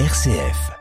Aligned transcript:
RCF. 0.00 0.72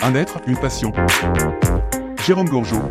Un 0.00 0.14
être, 0.14 0.40
une 0.46 0.56
passion. 0.56 0.90
Jérôme 2.24 2.48
Gourgeot. 2.48 2.90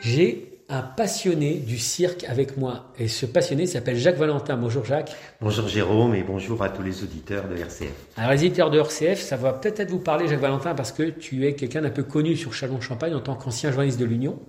J'ai 0.00 0.60
un 0.68 0.82
passionné 0.82 1.58
du 1.58 1.78
cirque 1.78 2.24
avec 2.24 2.56
moi. 2.56 2.92
Et 2.98 3.06
ce 3.06 3.26
passionné 3.26 3.68
s'appelle 3.68 3.96
Jacques 3.96 4.16
Valentin. 4.16 4.56
Bonjour 4.56 4.84
Jacques. 4.84 5.14
Bonjour 5.40 5.68
Jérôme 5.68 6.16
et 6.16 6.24
bonjour 6.24 6.64
à 6.64 6.68
tous 6.70 6.82
les 6.82 7.04
auditeurs 7.04 7.46
de 7.46 7.56
RCF. 7.56 7.92
Alors 8.16 8.32
les 8.32 8.38
auditeurs 8.38 8.72
de 8.72 8.80
RCF, 8.80 9.20
ça 9.20 9.36
va 9.36 9.52
peut-être 9.52 9.90
vous 9.90 10.00
parler 10.00 10.26
Jacques 10.26 10.40
Valentin 10.40 10.74
parce 10.74 10.90
que 10.90 11.04
tu 11.04 11.46
es 11.46 11.54
quelqu'un 11.54 11.82
d'un 11.82 11.90
peu 11.90 12.02
connu 12.02 12.34
sur 12.34 12.52
Chalon-Champagne 12.52 13.14
en 13.14 13.20
tant 13.20 13.36
qu'ancien 13.36 13.70
journaliste 13.70 14.00
de 14.00 14.04
l'Union. 14.04 14.40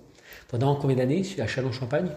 Pendant 0.48 0.74
combien 0.74 0.96
d'années 0.96 1.22
à 1.38 1.46
Chalon-Champagne 1.46 2.08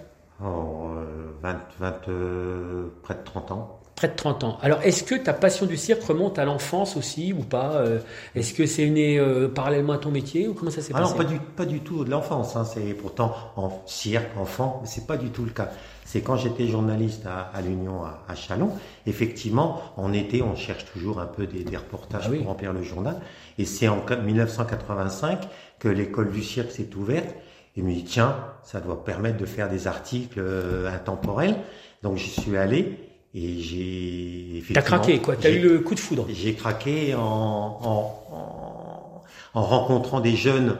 Oh, 0.42 0.88
euh, 0.98 1.32
20, 1.42 1.58
20, 1.80 1.96
euh, 2.10 2.88
près 3.04 3.16
de 3.16 3.24
30 3.24 3.52
ans. 3.52 3.80
Près 3.96 4.08
de 4.08 4.16
30 4.16 4.44
ans. 4.44 4.58
Alors, 4.64 4.82
est-ce 4.82 5.04
que 5.04 5.14
ta 5.16 5.34
passion 5.34 5.68
du 5.68 5.78
cirque 5.78 6.02
remonte 6.04 6.40
à 6.40 6.46
l'enfance 6.46 6.98
aussi 6.98 7.32
ou 7.32 7.44
pas 7.44 7.74
Euh, 7.76 8.00
Est-ce 8.34 8.54
que 8.56 8.66
c'est 8.66 8.90
né 8.90 9.20
euh, 9.20 9.48
parallèlement 9.48 9.94
à 9.94 9.98
ton 10.00 10.10
métier 10.10 10.48
ou 10.48 10.56
comment 10.56 10.72
ça 10.72 10.82
s'est 10.82 10.92
passé? 10.94 10.96
Alors 11.06 11.16
pas 11.16 11.24
du, 11.24 11.40
pas 11.40 11.66
du 11.66 11.82
tout 11.82 12.04
de 12.04 12.10
l'enfance, 12.10 12.56
hein, 12.56 12.66
c'est 12.66 12.94
pourtant 12.96 13.34
en 13.56 13.84
cirque, 13.86 14.36
enfant, 14.38 14.80
mais 14.82 14.88
c'est 14.88 15.06
pas 15.06 15.16
du 15.18 15.30
tout 15.30 15.46
le 15.46 15.52
cas. 15.52 15.70
C'est 16.06 16.22
quand 16.22 16.36
j'étais 16.38 16.66
journaliste 16.68 17.26
à, 17.28 17.42
à 17.56 17.62
l'Union 17.62 18.04
à, 18.04 18.24
à 18.28 18.34
Chalon, 18.36 18.72
effectivement, 19.06 19.80
en 19.96 20.12
été, 20.12 20.42
on 20.42 20.56
cherche 20.56 20.86
toujours 20.92 21.20
un 21.20 21.28
peu 21.28 21.46
des, 21.46 21.64
des 21.64 21.78
reportages 21.78 22.24
Ah 22.26 22.30
oui. 22.32 22.40
pour 22.40 22.48
remplir 22.48 22.74
le 22.74 22.82
journal. 22.82 23.18
Et 23.60 23.66
c'est 23.66 23.88
en 23.88 23.98
1985 23.98 25.48
que 25.80 25.88
l'école 25.88 26.32
du 26.32 26.42
cirque 26.44 26.72
s'est 26.72 26.90
ouverte. 26.96 27.36
Et 27.76 27.82
je 27.82 27.86
me 27.86 27.94
dit, 27.94 28.04
tiens, 28.04 28.36
ça 28.64 28.80
doit 28.80 29.04
permettre 29.04 29.38
de 29.38 29.46
faire 29.46 29.70
des 29.70 29.88
articles 29.88 30.40
euh, 30.40 30.90
intemporels. 30.94 31.56
Donc 32.04 32.18
j'y 32.18 32.30
suis 32.30 32.56
allé 32.58 32.98
et 33.34 33.60
j'ai... 33.60 34.64
T'as 34.74 34.82
craqué 34.82 35.20
quoi, 35.20 35.36
t'as 35.36 35.50
eu 35.50 35.60
le 35.60 35.80
coup 35.80 35.96
de 35.96 36.00
foudre. 36.00 36.28
j'ai 36.30 36.54
craqué 36.54 37.16
en, 37.16 37.22
en, 37.22 38.24
en, 38.32 39.22
en 39.60 39.62
rencontrant 39.64 40.20
des 40.20 40.36
jeunes 40.36 40.78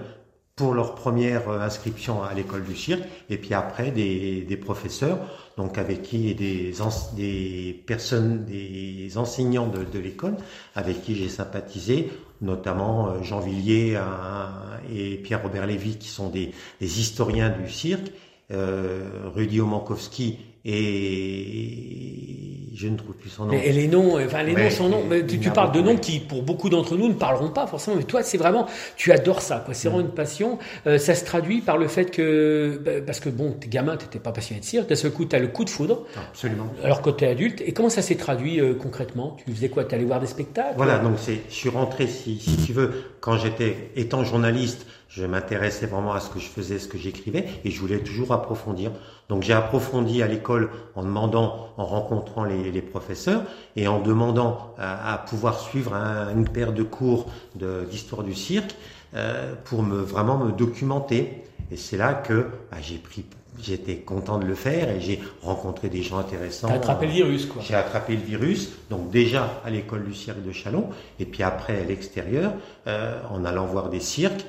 pour 0.56 0.76
leur 0.76 0.94
première 0.94 1.50
euh, 1.50 1.60
inscription 1.62 2.22
à 2.22 2.32
l'école 2.36 2.64
du 2.64 2.76
cirque, 2.76 3.02
et 3.32 3.38
puis 3.38 3.56
après 3.56 3.90
des, 3.90 4.44
des 4.44 4.58
professeurs, 4.58 5.18
donc 5.58 5.80
avec 5.80 6.04
qui 6.04 6.30
et 6.30 6.36
des, 6.36 6.74
des 7.16 7.84
personnes, 7.88 8.46
des 8.46 9.18
enseignants 9.18 9.66
de, 9.66 9.84
de 9.84 9.98
l'école, 9.98 10.36
avec 10.76 11.02
qui 11.02 11.16
j'ai 11.16 11.30
sympathisé, 11.30 12.12
notamment 12.42 13.08
euh, 13.10 13.24
Jean 13.24 13.40
Villiers 13.40 13.96
un- 13.96 14.73
et 14.92 15.18
Pierre-Robert 15.18 15.68
Lévy, 15.68 15.98
qui 15.98 16.08
sont 16.08 16.30
des, 16.30 16.52
historiens 16.82 17.50
du 17.50 17.70
cirque, 17.70 18.12
euh, 18.52 19.30
Rudy 19.34 19.62
Omankowski 19.62 20.40
et 20.66 22.70
je 22.76 22.88
ne 22.88 22.98
trouve 22.98 23.16
plus 23.16 23.30
son 23.30 23.46
nom. 23.46 23.54
Et, 23.54 23.72
les 23.72 23.88
noms, 23.88 24.18
enfin 24.24 24.44
les 24.44 24.54
Ouais, 24.54 24.64
noms 24.66 24.70
sont 24.70 24.90
noms. 24.90 25.02
il- 25.04 25.10
mais 25.10 25.26
tu, 25.26 25.38
parles 25.52 25.72
de 25.72 25.82
noms 25.82 25.96
qui, 25.96 26.20
pour 26.20 26.44
beaucoup 26.44 26.70
d'entre 26.70 26.98
nous, 26.98 27.08
ne 27.08 27.14
parleront 27.14 27.50
pas 27.50 27.68
forcément. 27.68 27.96
Mais 27.98 28.04
toi, 28.04 28.24
c'est 28.24 28.38
vraiment, 28.38 28.66
tu 28.98 29.12
adores 29.12 29.42
ça. 29.42 29.62
quoi. 29.64 29.74
C'est 29.74 29.88
vraiment 29.90 30.04
une 30.06 30.14
passion. 30.14 30.58
Euh, 30.88 30.98
ça 30.98 31.16
se 31.16 31.24
traduit 31.24 31.62
par 31.62 31.78
le 31.78 31.88
fait 31.88 32.10
que, 32.12 32.80
bah, 32.84 32.92
parce 33.06 33.20
que 33.20 33.30
bon, 33.30 33.56
t'es 33.60 33.68
gamin, 33.68 33.96
t'étais 33.96 34.20
pas 34.20 34.32
passionné 34.32 34.60
de 34.60 34.66
cirque. 34.66 34.90
D'un 34.90 34.96
seul 34.96 35.12
coup, 35.12 35.26
t'as 35.26 35.40
le 35.40 35.48
coup 35.48 35.64
de 35.66 35.70
foudre. 35.70 36.06
Absolument. 36.30 36.68
Alors 36.84 37.02
que 37.02 37.10
t'es 37.12 37.28
adulte. 37.28 37.62
Et 37.66 37.74
comment 37.74 37.90
ça 37.90 38.02
s'est 38.02 38.16
traduit 38.16 38.60
euh, 38.60 38.74
concrètement? 38.74 39.38
Tu 39.46 39.54
faisais 39.54 39.70
quoi? 39.70 39.84
T'allais 39.86 40.06
voir 40.06 40.20
des 40.20 40.28
spectacles? 40.28 40.74
Voilà, 40.78 40.98
donc 41.00 41.14
c'est, 41.18 41.42
je 41.50 41.54
suis 41.54 41.70
rentré, 41.70 42.08
si, 42.08 42.40
si 42.40 42.58
tu 42.66 42.74
veux, 42.74 42.92
quand 43.22 43.38
j'étais, 43.38 43.92
étant 43.96 44.24
journaliste, 44.24 44.86
je 45.10 45.26
m'intéressais 45.26 45.86
vraiment 45.86 46.14
à 46.14 46.20
ce 46.20 46.30
que 46.30 46.40
je 46.40 46.48
faisais, 46.48 46.80
ce 46.80 46.88
que 46.88 46.98
j'écrivais, 46.98 47.46
et 47.64 47.70
je 47.70 47.80
voulais 47.80 48.00
toujours 48.00 48.32
approfondir. 48.34 48.92
Donc 49.30 49.44
j'ai 49.44 49.54
approfondi 49.54 50.24
à 50.24 50.28
l'école 50.28 50.53
en 50.96 51.04
demandant, 51.04 51.70
en 51.78 51.86
rencontrant 51.86 52.44
les, 52.44 52.72
les 52.72 52.82
professeurs, 52.82 53.44
et 53.76 53.88
en 53.88 54.00
demandant 54.00 54.74
à, 54.78 55.14
à 55.14 55.18
pouvoir 55.18 55.60
suivre 55.60 55.94
un- 55.94 56.32
une 56.34 56.48
paire 56.48 56.74
de 56.74 56.84
cours 56.84 57.28
de- 57.56 57.86
d'histoire 57.90 58.24
du 58.24 58.34
cirque 58.36 58.76
euh, 59.16 59.54
pour 59.66 59.84
me 59.84 59.98
vraiment 59.98 60.38
me 60.38 60.52
documenter. 60.52 61.44
Et 61.72 61.78
c'est 61.78 61.98
là 61.98 62.14
que 62.14 62.48
bah, 62.72 62.78
j'ai 62.82 62.98
pris, 62.98 63.26
j'étais 63.62 63.96
content 63.98 64.38
de 64.40 64.46
le 64.46 64.56
faire, 64.56 64.90
et 64.90 65.00
j'ai 65.02 65.22
rencontré 65.42 65.90
des 65.90 66.02
gens 66.04 66.18
intéressants. 66.18 66.68
T'as 66.68 66.76
attrapé 66.76 67.06
le 67.08 67.12
virus, 67.14 67.46
quoi. 67.46 67.62
J'ai 67.66 67.76
attrapé 67.76 68.14
le 68.16 68.22
virus, 68.22 68.72
donc 68.90 69.10
déjà 69.12 69.62
à 69.66 69.70
l'école 69.70 70.04
du 70.06 70.14
cirque 70.14 70.44
de 70.44 70.52
Chalon, 70.52 70.90
et 71.20 71.26
puis 71.26 71.44
après 71.44 71.80
à 71.80 71.84
l'extérieur, 71.84 72.52
euh, 72.88 73.20
en 73.30 73.46
allant 73.46 73.66
voir 73.66 73.90
des 73.90 74.00
cirques, 74.02 74.46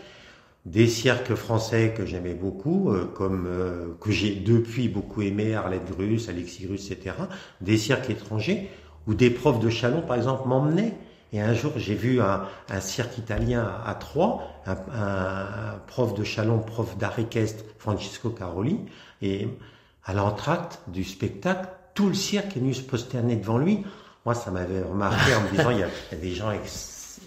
des 0.65 0.89
cirques 0.89 1.35
français 1.35 1.93
que 1.97 2.07
j'aimais 2.07 2.35
beaucoup, 2.35 2.91
euh, 2.91 3.05
comme 3.05 3.47
euh, 3.47 3.95
que 4.01 4.11
j'ai 4.11 4.35
depuis 4.35 4.89
beaucoup 4.89 5.21
aimé, 5.23 5.55
Arlette 5.55 5.91
Grus, 5.91 6.29
Alexis 6.29 6.65
Grus, 6.65 6.91
etc. 6.91 7.17
Des 7.61 7.77
cirques 7.77 8.09
étrangers, 8.09 8.71
où 9.07 9.15
des 9.15 9.31
profs 9.31 9.61
de 9.61 9.69
Chalon, 9.69 10.01
par 10.01 10.17
exemple, 10.17 10.49
m'emmenaient. 10.49 10.95
Et 11.33 11.41
un 11.41 11.53
jour, 11.53 11.73
j'ai 11.77 11.95
vu 11.95 12.21
un, 12.21 12.45
un 12.71 12.81
cirque 12.81 13.19
italien 13.19 13.69
à, 13.85 13.95
Troyes, 13.95 14.41
un, 14.67 14.77
un 14.95 15.79
prof 15.87 16.15
de 16.15 16.25
Chalon, 16.25 16.61
prof 16.61 16.97
d'art 16.97 17.17
Francesco 17.79 18.31
Caroli, 18.31 18.79
et 19.21 19.49
à 20.05 20.15
l'entracte 20.15 20.81
du 20.89 21.05
spectacle, 21.05 21.69
tout 21.93 22.09
le 22.09 22.15
cirque 22.15 22.57
est 22.57 22.61
venu 22.61 22.73
se 22.73 22.83
prosterner 22.83 23.37
devant 23.37 23.59
lui. 23.59 23.85
Moi, 24.25 24.35
ça 24.35 24.51
m'avait 24.51 24.83
remarqué 24.83 25.35
en 25.35 25.43
me 25.43 25.51
disant, 25.51 25.71
il 25.71 25.79
y 25.81 25.83
a, 25.83 25.89
il 26.13 26.17
y 26.17 26.21
a 26.21 26.23
des 26.23 26.35
gens 26.35 26.51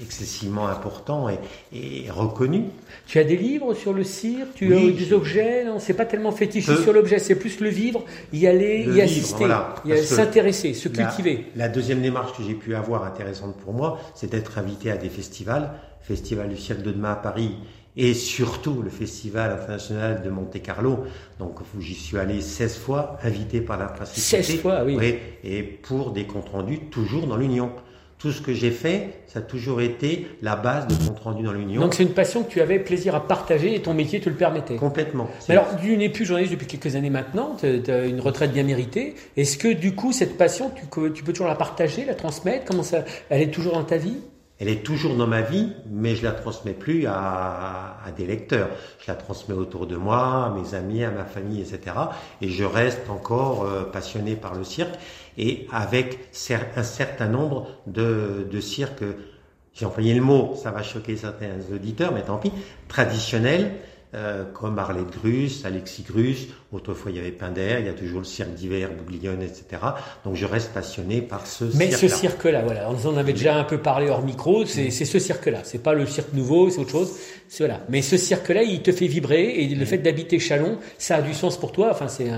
excessivement 0.01 0.67
importants 0.67 1.29
et, 1.29 1.37
et 1.73 2.09
reconnus. 2.09 2.65
Tu 3.05 3.19
as 3.19 3.23
des 3.23 3.37
livres 3.37 3.73
sur 3.73 3.93
le 3.93 4.03
cirque 4.03 4.53
Tu 4.55 4.73
Oui, 4.73 4.89
as 4.89 4.91
des 4.91 5.13
objets? 5.13 5.63
Non, 5.65 5.79
c'est 5.79 5.93
pas 5.93 6.05
tellement 6.05 6.31
fétichiste 6.31 6.83
sur 6.83 6.93
l'objet. 6.93 7.19
C'est 7.19 7.35
plus 7.35 7.59
le 7.59 7.69
vivre, 7.69 8.03
y 8.33 8.47
aller, 8.47 8.83
Le 8.83 8.91
y 8.91 8.93
vivre, 8.93 9.03
assister, 9.03 9.45
voilà. 9.45 9.75
s'intéresser, 10.03 10.73
se 10.73 10.89
cultiver. 10.89 11.45
La, 11.55 11.69
deuxième 11.69 12.01
démarche 12.01 12.37
que 12.37 12.43
j'ai 12.43 12.53
pu 12.53 12.75
avoir 12.75 13.03
intéressante 13.03 13.55
pour 13.57 13.73
moi, 13.73 13.99
c'est 14.15 14.31
d'être 14.31 14.57
invité 14.57 14.91
à 14.91 14.97
des 14.97 15.09
festivals, 15.09 15.71
Festival 16.01 16.47
du 16.47 16.57
cirque 16.57 16.83
de 16.83 16.91
demain 16.91 17.11
à 17.11 17.15
Paris 17.15 17.51
et 17.97 18.13
surtout 18.13 18.81
le 18.83 18.89
Festival 18.89 19.51
international 19.51 20.21
de 20.23 20.29
Monte 20.29 20.61
Carlo, 20.61 20.99
donc 21.39 21.59
j'y 21.79 21.95
suis 21.95 22.17
allé 22.17 22.41
16 22.41 22.77
fois, 22.77 23.17
invité 23.23 23.59
par 23.59 23.77
la 23.77 23.87
principauté. 23.87 24.43
16 24.43 24.61
fois, 24.61 24.83
oui. 24.85 24.97
et 25.43 25.63
pour 25.63 26.11
des 26.11 26.25
comptes 26.25 26.49
rendus 26.49 26.79
toujours 26.91 27.25
dans 27.25 27.35
l'Union. 27.35 27.71
Tout 28.19 28.31
ce 28.31 28.41
que 28.41 28.51
j'ai 28.51 28.71
fait, 28.71 29.09
ça 29.27 29.39
a 29.39 29.41
toujours 29.43 29.79
été 29.79 30.27
la 30.41 30.55
base 30.55 30.87
de 30.87 30.95
comptes 30.95 31.19
rendus 31.19 31.43
dans 31.43 31.51
l'Union. 31.51 31.81
Donc 31.81 31.93
c'est 31.93 32.01
une 32.01 32.13
passion 32.13 32.43
que 32.43 32.49
tu 32.49 32.61
avais 32.61 32.79
plaisir 32.79 33.13
à 33.13 33.27
partager 33.27 33.75
et 33.75 33.81
ton 33.81 33.93
métier 33.93 34.19
te 34.19 34.27
le 34.27 34.35
permettait. 34.35 34.75
Complètement. 34.75 35.29
Mais 35.47 35.55
alors, 35.55 35.67
tu 35.79 35.95
n'es 35.95 36.09
plus 36.09 36.25
journaliste 36.25 36.51
depuis 36.51 36.65
quelques 36.65 36.95
années 36.95 37.11
maintenant, 37.11 37.55
tu 37.59 37.91
as 37.91 38.05
une 38.05 38.19
retraite 38.19 38.51
bien 38.51 38.63
méritée. 38.63 39.13
Est-ce 39.35 39.57
que 39.57 39.67
du 39.71 39.93
coup, 39.93 40.13
cette 40.13 40.35
passion, 40.35 40.71
tu, 40.75 41.11
tu 41.13 41.23
peux 41.23 41.31
toujours 41.31 41.47
la 41.47 41.55
partager, 41.55 42.05
la 42.05 42.15
transmettre? 42.15 42.65
Comment 42.65 42.81
ça, 42.81 43.05
Elle 43.29 43.41
est 43.41 43.51
toujours 43.51 43.73
dans 43.73 43.83
ta 43.83 43.97
vie? 43.97 44.17
Elle 44.59 44.69
est 44.69 44.83
toujours 44.83 45.15
dans 45.15 45.27
ma 45.27 45.41
vie, 45.41 45.69
mais 45.89 46.15
je 46.15 46.23
la 46.23 46.31
transmets 46.31 46.73
plus 46.73 47.05
à, 47.05 47.97
à 48.03 48.11
des 48.11 48.25
lecteurs. 48.25 48.69
Je 48.99 49.05
la 49.07 49.15
transmets 49.15 49.55
autour 49.55 49.85
de 49.85 49.95
moi, 49.95 50.45
à 50.45 50.49
mes 50.49 50.73
amis, 50.73 51.03
à 51.03 51.11
ma 51.11 51.25
famille, 51.25 51.61
etc. 51.61 51.95
Et 52.41 52.49
je 52.49 52.63
reste 52.63 53.09
encore 53.09 53.63
euh, 53.63 53.83
passionné 53.83 54.35
par 54.35 54.55
le 54.55 54.63
cirque 54.63 54.95
et 55.37 55.67
avec 55.71 56.19
un 56.75 56.83
certain 56.83 57.27
nombre 57.27 57.67
de, 57.85 58.47
de 58.49 58.59
cirques, 58.59 59.03
j'ai 59.73 59.85
employé 59.85 60.15
le 60.15 60.21
mot, 60.21 60.55
ça 60.55 60.71
va 60.71 60.81
choquer 60.81 61.15
certains 61.15 61.59
auditeurs, 61.71 62.11
mais 62.11 62.23
tant 62.23 62.37
pis, 62.37 62.51
traditionnels, 62.87 63.73
euh, 64.13 64.45
comme 64.53 64.79
Arlette 64.79 65.11
Grus, 65.11 65.65
Alexis 65.65 66.03
Grus, 66.03 66.47
autrefois 66.71 67.11
il 67.11 67.17
y 67.17 67.19
avait 67.19 67.31
Pinder, 67.31 67.77
il 67.79 67.85
y 67.85 67.89
a 67.89 67.93
toujours 67.93 68.19
le 68.19 68.25
cirque 68.25 68.53
d'hiver, 68.53 68.89
Bouglione, 68.97 69.41
etc. 69.41 69.81
Donc 70.23 70.35
je 70.35 70.45
reste 70.45 70.73
passionné 70.73 71.21
par 71.21 71.45
ce 71.45 71.65
Mais 71.75 71.91
ce 71.91 72.07
cirque-là. 72.07 72.17
cirque-là, 72.17 72.61
voilà, 72.63 72.89
on 72.89 73.07
en 73.09 73.17
avait 73.17 73.33
déjà 73.33 73.55
un 73.55 73.65
peu 73.65 73.79
parlé 73.79 74.09
hors 74.09 74.23
micro, 74.23 74.65
c'est 74.65 74.91
c'est 74.91 75.05
ce 75.05 75.19
cirque-là. 75.19 75.59
C'est 75.63 75.83
pas 75.83 75.93
le 75.93 76.05
cirque 76.05 76.33
nouveau, 76.33 76.69
c'est 76.69 76.79
autre 76.79 76.91
chose. 76.91 77.17
Voilà. 77.59 77.81
Mais 77.89 78.01
ce 78.01 78.17
cirque-là, 78.17 78.63
il 78.63 78.81
te 78.81 78.91
fait 78.91 79.07
vibrer 79.07 79.43
et 79.61 79.67
le 79.73 79.85
fait 79.85 79.99
d'habiter 79.99 80.37
Chalon, 80.39 80.77
ça 80.97 81.17
a 81.17 81.21
du 81.21 81.33
sens 81.33 81.57
pour 81.57 81.71
toi. 81.71 81.89
Enfin, 81.91 82.07
c'est 82.07 82.29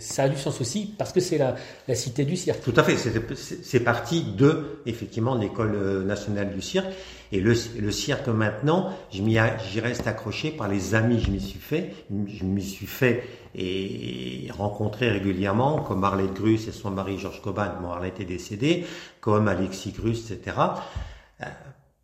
ça 0.00 0.24
a 0.24 0.28
du 0.28 0.36
sens 0.36 0.60
aussi 0.60 0.94
parce 0.98 1.12
que 1.12 1.20
c'est 1.20 1.38
la, 1.38 1.54
la 1.88 1.94
cité 1.94 2.24
du 2.24 2.36
cirque. 2.36 2.60
Tout 2.62 2.74
à 2.76 2.82
fait, 2.82 2.96
c'est- 2.96 3.80
parti 3.80 4.22
de 4.36 4.80
effectivement 4.86 5.34
l'école 5.34 5.74
euh, 5.74 6.04
nationale 6.04 6.52
du 6.54 6.60
cirque 6.60 6.88
et 7.32 7.40
le, 7.40 7.54
le 7.80 7.90
cirque 7.90 8.28
maintenant, 8.28 8.90
je 9.12 9.22
m'y 9.22 9.38
a- 9.38 9.56
j'y 9.70 9.80
reste 9.80 10.06
accroché 10.06 10.50
par 10.50 10.68
les 10.68 10.94
amis 10.94 11.20
je 11.24 11.30
m'y 11.30 11.40
suis 11.40 11.58
fait, 11.58 11.90
je 12.10 12.44
m'y 12.44 12.62
suis 12.62 12.86
fait 12.86 13.22
et 13.54 14.48
rencontré 14.56 15.10
régulièrement 15.10 15.78
comme 15.80 16.04
Arlette 16.04 16.34
Grus 16.34 16.68
et 16.68 16.72
son 16.72 16.90
mari 16.90 17.18
Georges 17.18 17.40
Coban, 17.42 17.68
bon 17.80 17.88
Arlette 17.90 18.20
est 18.20 18.24
décédée, 18.24 18.84
comme 19.20 19.48
Alexis 19.48 19.92
Grus, 19.92 20.30
etc. 20.30 20.56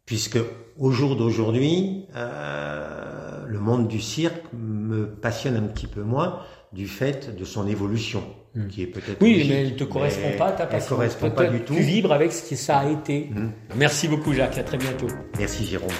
Puisque 0.06 0.38
au 0.78 0.90
jour 0.92 1.16
d'aujourd'hui, 1.16 2.04
euh, 2.14 3.44
le 3.46 3.58
monde 3.58 3.88
du 3.88 4.00
cirque 4.00 4.44
me 4.56 5.06
passionne 5.06 5.56
un 5.56 5.62
petit 5.66 5.86
peu 5.88 6.02
moins 6.02 6.40
du 6.72 6.86
fait 6.86 7.36
de 7.36 7.44
son 7.44 7.66
évolution, 7.66 8.22
qui 8.70 8.82
est 8.82 8.86
peut-être 8.86 9.20
Oui, 9.20 9.32
logique, 9.34 9.48
mais 9.50 9.60
elle 9.62 9.72
ne 9.72 9.76
te 9.78 9.84
correspond 9.84 10.30
pas 10.38 10.46
à 10.48 10.52
ta 10.52 10.62
Elle 10.64 10.68
passion. 10.70 10.94
correspond 10.96 11.26
Toi, 11.30 11.36
pas 11.44 11.50
du 11.50 11.60
tout. 11.60 11.74
Tu 11.74 11.80
vibres 11.80 12.12
avec 12.12 12.32
ce 12.32 12.48
que 12.48 12.54
ça 12.56 12.78
a 12.78 12.88
été. 12.90 13.30
Mhm. 13.32 13.52
Merci 13.76 14.06
beaucoup, 14.08 14.32
Jacques. 14.32 14.58
À 14.58 14.62
très 14.64 14.78
bientôt. 14.78 15.08
Merci 15.38 15.66
Jérôme. 15.66 15.90